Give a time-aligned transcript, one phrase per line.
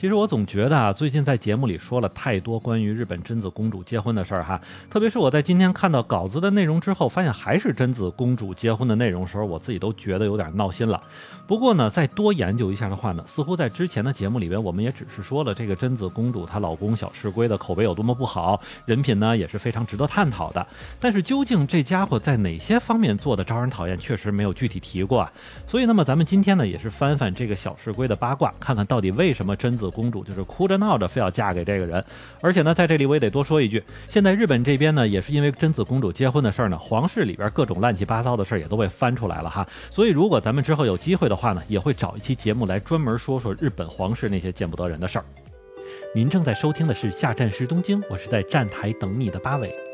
[0.00, 11.02] 其实我总觉得啊，最近在节目里说了太多关于日本贞子公主结婚的事儿哈，特别是我在今天看到稿子的内容之后，发现还是贞子公主结婚的内容时候，我自己都觉得有点闹心了。
[11.46, 20.66] 不过呢，再多研究一下的话呢，似乎在之前的节目里边，我们也只是说了这个贞子公主她老公小市龟的口碑有多么不好，人品呢也是非常值得探讨的。
[20.98, 25.30] 但是究竟这家伙在哪些方面做的招人讨厌，确实没有具体提过啊。
[25.68, 29.89] 所以那么咱们今天呢，也是翻翻这个小市龟的八卦，看看到底为什么贞子。
[29.90, 32.04] 公主就是哭着闹着非要嫁给这个人，
[32.40, 39.66] 而且呢，在这里我也得多说一句，现在日本这边呢，也是因为贞子公主结婚的事儿呢，皇室里边各种乱七八糟的事儿也都被翻出来了哈。
[39.90, 45.24] 所以如果咱们之后有机会的话呢，也会找一期节目来专门说说日本皇室那些见不得人的事儿。
[46.14, 49.89] 您正在收听的是下站是东京，我是在站台等你的八尾。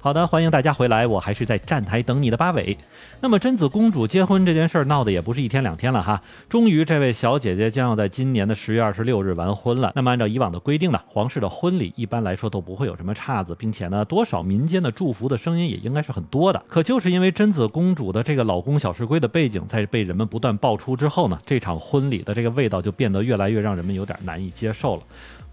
[0.00, 2.78] 好的，欢迎大家回来，我还是在站台等你的八尾。
[3.20, 9.90] 那么贞子公主结婚这件事儿闹得也不是一天两天了哈，终于这位小姐姐将要在今年的十月二十六日完婚了。
[9.96, 16.62] 那么按照以往的规定呢，皇室的婚礼一般来说都不会有什么岔子，并且呢，多少民间的祝福的声音也应该是很多的。
[16.68, 25.02] 可就是因为贞子公主的这个老公小石龟的背景在被人们不断爆出之后呢，这场婚礼的这个味道就变得越来越让人们有点难以接受了。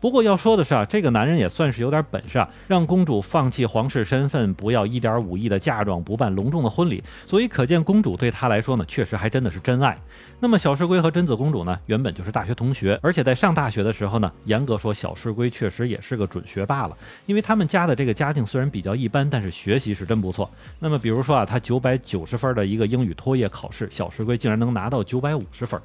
[0.03, 7.01] 不过要说的是啊，这个男人也算是有点本事啊，让公主放弃皇室身份，不要一点五亿的嫁妆，不办隆重的婚礼。
[7.25, 9.97] 所以可见公主对他来说呢，确实还真的是真爱。
[10.41, 20.51] 那么小石龟和贞子公主呢，原本就是大学同学，而且在上大学的时候呢，严格说小石龟确实也是个准学霸了，因为他们家的这个家境虽然比较一般，但是学习是真不错。
[20.79, 25.79] 那么比如说啊，他九百九十分的一个英语托业考试，小石龟竟然能拿到九百五十分。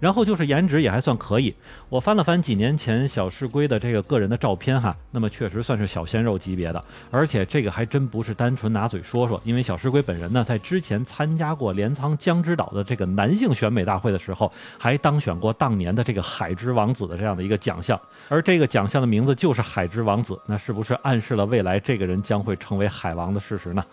[0.00, 1.54] 然后就是颜值也还算可以，
[1.90, 23.84] 我翻了翻几年前小市龟的这个个人的照片哈，那么确实算是小鲜肉级别的，而且这个还真不是单纯拿嘴说说，因为小市龟本人呢，在之前参加过镰仓江之岛的这个男性选美大会的时候，还当选过当年的这个海之王子的这样的一个奖项，而这个奖项的名字就是海之王子，那是不是暗示了未来这个人将会成为海王的事实呢？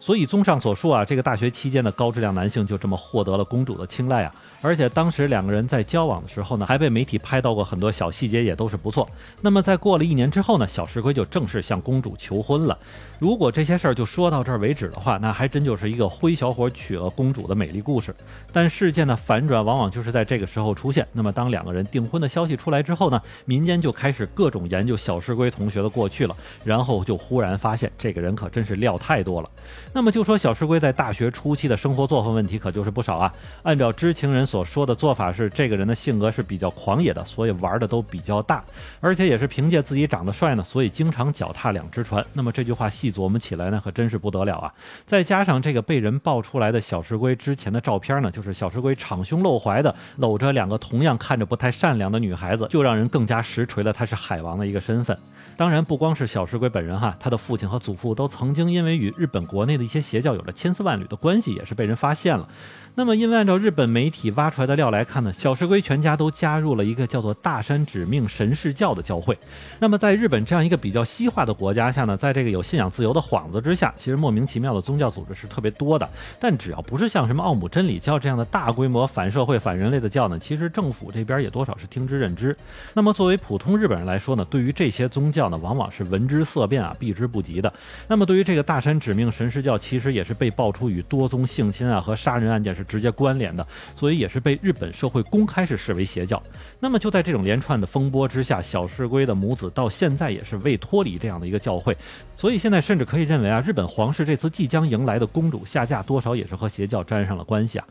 [0.00, 4.34] 所以综上所述啊，这个大学期间的高质量男性就这么获得了公主的青睐啊。
[4.64, 9.06] 而且当时两个人在交往的时候呢，还被媒体拍到过很多小细节，也都是不错。
[9.42, 12.78] 那么在过了一年之后呢，小石龟就正式向公主求婚了。
[13.18, 18.14] 如果这些事儿就说到这儿为止的话，那还真就是一个灰小伙娶了公主的美丽故事。
[18.52, 21.06] 但事件的反转往往就是在这个时候出现。
[21.12, 29.50] 那么当两个人订婚的消息出来之后呢，民间就开始各种研究小石龟同学的过去了，然后就忽然发现这个人可真是料太多了。
[29.92, 33.30] 那么就说小石龟在大学初期的生活作风问题可就是不少啊。
[33.62, 34.46] 按照知情人。
[34.54, 38.62] 所说的做法是，这个人的性格是比较狂野的，所以玩的都比较大，
[39.00, 42.24] 而且也是凭借自己长得帅呢，所以经常脚踏两只船。
[42.34, 44.72] 那么这句话细琢磨起来呢，可真是不得了啊！
[45.04, 55.18] 再加上这个被人爆出来的小石龟之前的照片呢，就是小石龟敞胸露怀的搂着两个同样看着不太善良的女孩子，就让人更加实锤了他是海王的一个身份。
[55.56, 62.48] 当然，不光是小石龟本人哈，他的父亲和祖父都曾经因为与日本国内的一些邪教有着千丝万缕的关系，也是被人发现了。
[62.96, 69.36] 那么，因为按照日本媒体挖出来的料来看呢，小石龟全家都加入了一个叫做大山指命神事教的教会。
[69.80, 76.08] 那么，在日本这样一个比较西化的国家下呢，在这个有信仰自由的幌子之下，其实莫名其妙的宗教组织是特别多的。
[76.38, 82.56] 但只要不是像什么奥姆真理教这样的大规模反社会、反人类的教呢，其实政府这边也多少是听之任之。
[82.92, 87.72] 那么，作为普通日本人来说呢，对于这些宗教呢，往往是闻之色变啊，避之不及的。
[88.06, 96.42] 那么，对于这个大山指命神事教，其实也是被爆出与多宗性侵啊和杀人案件是直接关联的，所以也是被日本社会公开是视为邪教。
[96.78, 101.96] 那么就在这种连串的风波之下，小士归的母子到现在也是未脱离这样的一个教会。
[102.36, 107.86] 所以现在甚至可以认为啊，日本皇室这次即将迎来的公主下嫁，多少也是和邪教沾上了关系啊。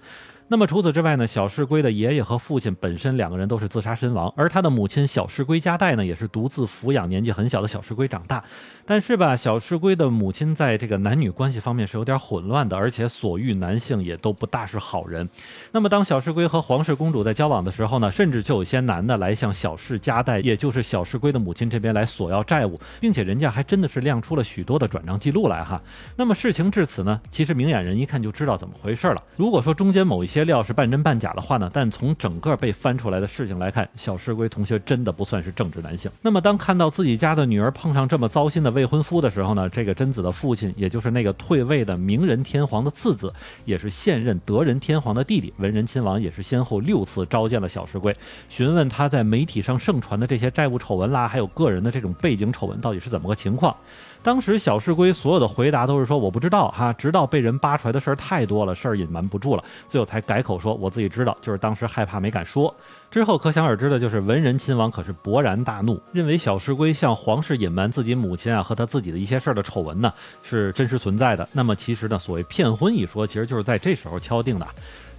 [0.53, 8.43] 那么除此之外呢，小市龟的爷爷和父亲本身两个人都是自杀身亡，而他的母亲小市龟加代呢，也是独自抚养年纪很小的小市龟长大。
[8.85, 15.27] 但是吧，小市龟的母亲在这个男女关系方面是有点混乱的，而且所遇男性也都不大是好人。
[15.71, 25.81] 那么当小市龟和皇室公主在交往的时候呢，甚至就有些男的来向小市加代，也就是小市龟的母亲这边来索要债务，并且人家还真的是亮出了许多的转账记录来哈。
[26.15, 29.23] 那么事情至此呢，其实明眼人一看就知道怎么回事了。
[29.35, 36.09] 如果说中间某一些料是半真半假的话呢，但从整个被翻出来的事情来看，小石龟同学真的不算是正直男性。
[36.21, 43.31] 那么当看到自己家的女儿碰上这么糟心的，未婚夫的时候呢，这个贞子的父亲，也就是那个退位的明仁天皇的次子，
[43.65, 48.15] 也是现任德仁天皇的弟弟文仁亲王，也是先后六次召见了小石龟，
[48.49, 53.75] 询问他在媒体上盛传的这些债务丑闻啦，还有个人的这种背景丑闻到底是怎么个情况。
[54.23, 62.73] 当时小市龟所有的回答都是说我不知道哈，直到被人扒出来的事儿太多了，事儿隐瞒不住了，最后才改口说我自己知道，就是当时害怕没敢说。
[63.11, 70.11] 之后可想而知的就是文人亲王可是勃然大怒，认为小市龟向皇室隐瞒自己母亲啊和他自己的一些事儿的丑闻呢
[70.41, 71.47] 是真实存在的。
[71.51, 74.65] 那么其实呢，所谓骗婚一说，其实就是在这时候敲定的。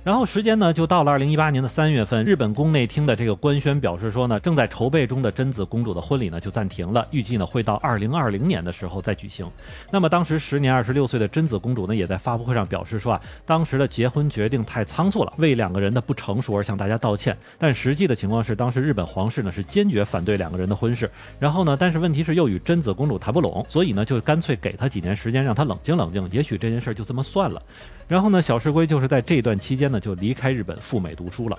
[0.05, 9.51] 然后时间呢，就到了二零一八年的三月份，日本宫内厅的这个官宣表示说呢，正在筹备中的贞子公主的婚礼呢就暂停了，预计呢会到二零二零年的时候再举行。
[9.91, 17.35] 那么当时时年二十六岁的贞子公主呢，也在发布会上表示说啊，当时的结婚决定太仓促了，为两个人的不成熟而向大家道歉。
[17.59, 21.11] 但实际的情况是，当时日本皇室呢是坚决反对两个人的婚事。
[21.41, 27.63] 然后呢，但是问题是又与贞子公主谈不拢，所以呢就干脆给她几年时间，让她冷静冷静，也许这件事儿就这么算了。
[28.07, 31.59] 然后呢，小石龟就是在这段期间呢，就离开日本赴美读书了。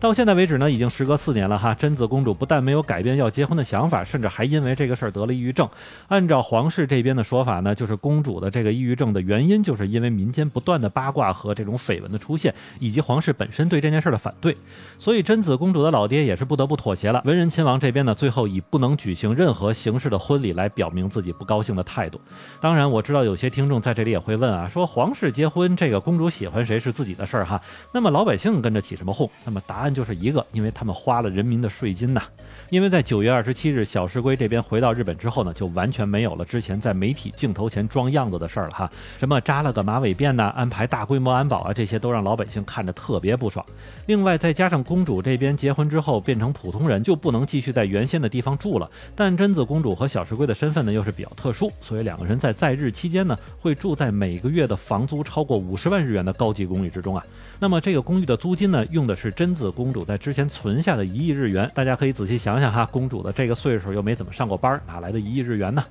[0.00, 1.72] 到现在为止呢，已经时隔四年了哈。
[1.72, 5.68] 贞子公主不但没有改变要结婚的想法，甚至还因为这个事儿得了抑郁症。
[6.08, 14.56] 按照皇室这边的说法呢，就是公主的这个抑郁症的原因，就是因为民间不断的八卦和这种绯闻的出现，以及皇室本身对这件事儿的反对。
[14.98, 17.22] 所以贞子公主的老爹也是不得不妥协了。
[17.24, 22.20] 文人亲王这边呢，最后以不能举行任何形式的婚礼来表明自己不高兴的态度。
[22.60, 27.60] 当然，我知道有些听众在这里也会问啊，说皇室结婚这 这个公主喜欢谁是自己的事儿哈，
[27.92, 29.28] 那么老百姓跟着起什么哄？
[29.44, 32.22] 那么答案就是一个，因为他们花了人民的税金呐。
[32.70, 38.90] 因为在九月二十七日，小石龟这边回到日本之后呢，就完全没有了之前在媒体镜头前装样子的事儿了哈。
[39.18, 43.62] 什么扎了个马尾辫呐，安排大规模安保啊，这些都让老百姓看着特别不爽。
[44.06, 48.90] 另外再加上公主这边结婚之后变成普通人，就不能继续在原先的地方住了。
[49.14, 57.24] 但贞子公主和小石龟的身份呢又是比较特殊，所以两个人在在日期间呢会住在每个月的房租超过五五十万日元的高级公寓之中啊。
[57.58, 62.38] 那么这个公寓的租金呢用的是贞子公主在之前存下的一亿日元，大家可以仔细。
[62.38, 65.84] 想想哈，公主的这个岁数又没怎么上过班，哪来的一亿日元呢？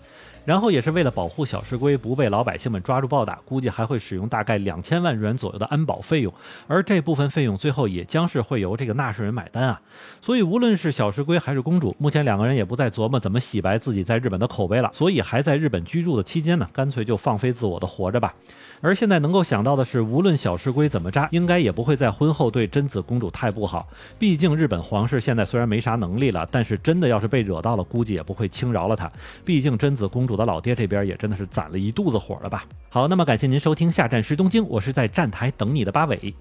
[0.46, 6.34] 然后也是为了保护小石龟不被老百姓们抓住暴打，估计还会使用大概两千万日元左右的安保费用，
[6.68, 9.80] 而这部分费用最后也将是会由这个纳税人买单啊。
[10.22, 18.34] 所以无论是小石龟还是公主，目前两个人也不再琢磨怎么洗白自己在日本的口碑了，所以还在日本居住的期间呢，干脆就放飞自我的活着吧。
[18.82, 23.88] 而现在能够想到的是，无论小石龟怎么扎，应该也不会在婚后对贞子公主太不好。
[24.20, 29.10] 毕竟日本皇室现在虽然没啥能力了，但是真的要是被惹到了，估计也不会轻饶了他。
[29.46, 32.66] 毕竟贞子公主主的老爹这边也真的是攒了一肚子火了吧。
[32.90, 36.34] 好，那么感谢您收听下站时东京，我是在站台等你的八尾。